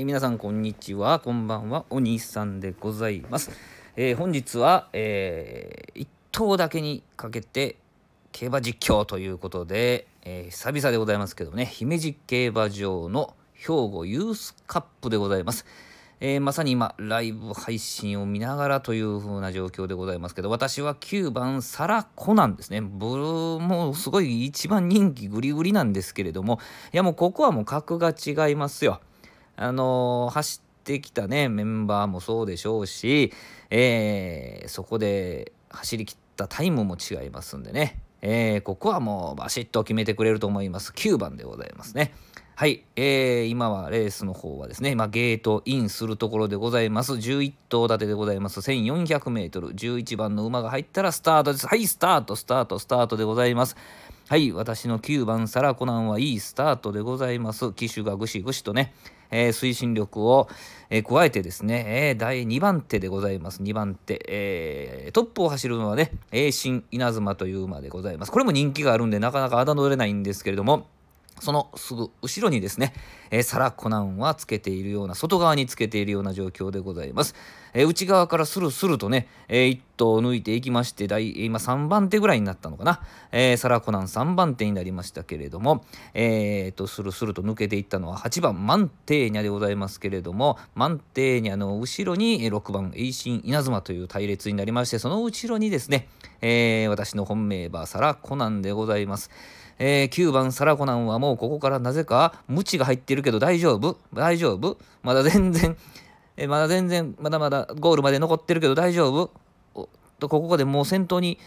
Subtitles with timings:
[0.00, 1.18] え皆さんこんにちは。
[1.18, 1.84] こんばんは。
[1.90, 3.50] お兄さんでございます、
[3.96, 7.76] えー本日は、え1頭だけにかけて
[8.32, 11.66] 競馬実況ということで、えー久々でございますけどね。
[11.66, 15.66] 姫路競馬場の兵庫ユースカップでございます、
[16.20, 22.80] えーまさに今ライブ配信を見ながらという風な状況でございますけど私は9番サラ・コナンですね。
[22.80, 26.58] ブルーもうすごい一番人気グリグリなんですけれども
[26.94, 29.02] いやもうここはもう格が違いますよ。
[29.60, 33.32] あのー走ってきたねメンバーもそうでしょうし、
[33.68, 40.92] えーそこで走り切ったタイムも違いますんでね、えーここはもうバシッと決めてくれると思います。
[40.92, 42.14] 9番でございますね。
[42.56, 47.12] はい、えー今はレースの方はですね、ま、ゲートインするところでございます。
[47.12, 48.60] 11頭立てでございます。
[48.60, 51.66] 1400m11 番の馬が入ったらスタートです。
[51.66, 53.76] はいスタートスタートスタートでございます。
[54.30, 57.72] はい、私の9番サラコナンはいいスタートでございます。
[57.72, 58.94] 機種がぐしぐしとね、
[59.32, 60.48] えー推進力を、
[60.88, 63.60] えー加えてですね、えー第2番手でございます。
[63.60, 68.30] 2番手、えートップを走るのはね、栄新稲妻という馬でございます。
[68.30, 70.86] これも人気があるんで、なかなか侮れないんですけれども、
[71.40, 72.94] そのすぐ後ろにですね、
[73.30, 77.34] えーサラ・コナンはつけているような、外側につけているような状況でございます。
[77.72, 83.00] えー内側からスルスルとね、え1頭抜いていきまして、今3番手ぐらいになったのかな。
[83.32, 96.08] えーサラ・コナン3番手になりましたけれども、えーと、スルスルと抜けていったのは8番マンテーニャでございますけれども、マンテーニャの後ろに6番エイシン稲妻という隊列になりまして、その後ろにですね、
[96.42, 99.30] え私の本命馬サラ・コナンでございます。
[99.82, 103.96] えー9番サラコナンはもうここからなぜかムチが入ってるけど大丈夫？
[104.12, 104.76] 大丈夫？
[105.02, 105.74] まだ全然、
[106.36, 109.30] えーまだ全然まだまだゴールまで残ってるけど大丈夫？
[109.74, 111.38] おとここでもう先頭に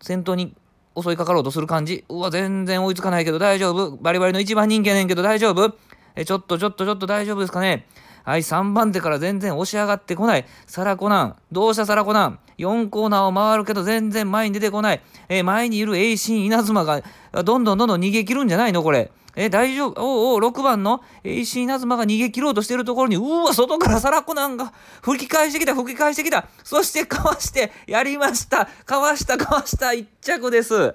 [0.00, 0.54] 先頭に
[0.96, 2.04] 襲いかかろうとする感じ？
[2.08, 3.96] うわ全然追いつかないけど大丈夫？
[3.96, 5.74] バリバリの一番人気やねんけど大丈夫？
[6.14, 7.84] えちょっとちょっとちょっと大丈夫ですかね？
[8.26, 10.44] はい、3番手から全然押し上がってこない。
[10.66, 11.36] サラコナン。
[11.52, 15.00] どうしたサラコナン ?4 コーナーを回るけど全然前に出てこない。
[15.28, 17.02] えー前にいる栄新稲妻が
[17.44, 18.82] どんどんどんどん逃げ切るんじゃないの？
[18.82, 19.12] これ。
[19.36, 20.02] え大丈夫？
[20.02, 24.72] おうおう、6番の栄新稲妻が逃げ切ろうとしてるところに、うわ、外からサラコナンが
[25.02, 26.48] 吹き返してきた、吹き返してきた。
[26.64, 28.66] そしてかわして、やりました。
[28.86, 30.94] かわした、かわした、1着です。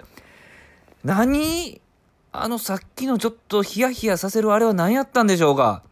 [1.05, 1.79] 何？
[2.33, 5.83] あのさっきのちょっとヒヤヒヤさせるあれは何やったんでしょうか？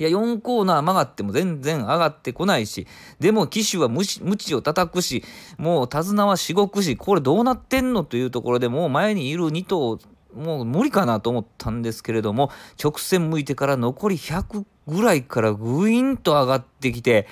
[0.00, 2.86] いや4コーナー曲がっても全然上がってこないし
[3.20, 5.22] でも騎手は無視無知を叩くし
[5.58, 9.98] もう手綱はしごくしこれどうなってんのというところでもう前にいる2頭
[10.34, 12.50] もう無理かなと思ったんですけれども
[12.82, 17.28] 直線向いてから残り100ぐらいからぐいんと上がってきて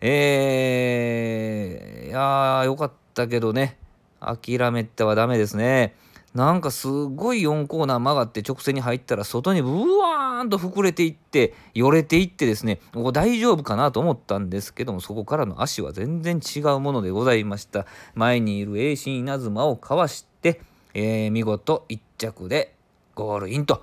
[0.00, 3.78] えー、いやーよかったけどね
[4.20, 5.96] 諦めてはダメですね。
[6.34, 12.80] なんかすごい4コーナー曲がって直線に入ったら外にブワーンと膨れていってよれていってですね
[13.12, 17.86] 大丈夫かなと思ったんですけどもそこからの足は全然違うものでございました。
[18.14, 20.60] 前にいる栄新稲妻をかわして、
[20.94, 22.74] えー見事1着で
[23.14, 23.82] ゴールインと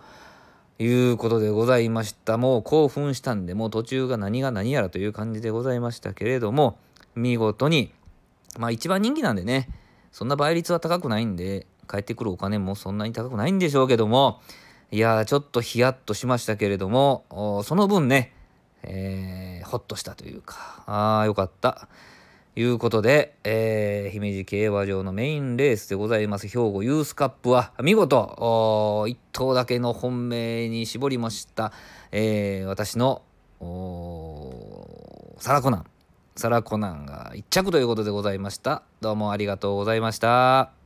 [0.79, 2.37] いうことでございました。
[2.37, 6.79] もう興奮したんでもう途中が何が何やらという感じでございましたけれども
[7.13, 7.93] 見事に
[8.57, 9.69] まあ一番人気なんでね
[10.11, 14.41] そんな倍率は高くないんで帰ってくるお金もそんなに高くないんでしょうけども。
[14.91, 18.33] いやーちょっとヒヤッとしましたけれどもその分ね、
[18.81, 21.87] えーほっとしたというかあーよかった。
[22.55, 28.35] ということで、えー姫路競馬場のメインレースでございます兵庫ユースカップは見事
[29.07, 31.71] 1頭だけの本命に絞りました、
[32.11, 33.21] えー私の
[33.61, 35.85] おサラコナン。
[36.35, 38.81] サラコナンが1着ということでございました。
[39.01, 40.78] どうもありがとうございました。